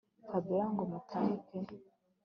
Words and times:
Fabiora 0.29 0.65
ngo 0.71 0.83
mutahe 0.91 1.33
pe 1.45 1.57